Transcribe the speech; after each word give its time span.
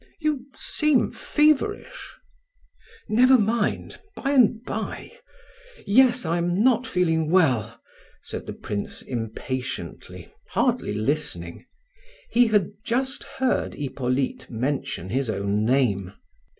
You 0.19 0.47
seem 0.55 1.11
feverish." 1.11 2.17
"Never 3.07 3.37
mind; 3.37 3.99
by 4.15 4.31
and 4.31 4.63
by; 4.63 5.11
yes, 5.85 6.25
I 6.25 6.39
am 6.39 6.63
not 6.63 6.87
feeling 6.87 7.29
well," 7.29 7.79
said 8.23 8.47
the 8.47 8.53
prince 8.53 9.03
impatiently, 9.03 10.33
hardly 10.53 10.95
listening. 10.95 11.67
He 12.31 12.47
had 12.47 12.71
just 12.83 13.25
heard 13.37 13.75
Hippolyte 13.75 14.49
mention 14.49 15.09
his 15.09 15.29
own 15.29 15.65
name. 15.65 16.13